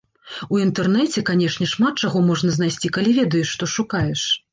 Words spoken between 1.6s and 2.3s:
шмат чаго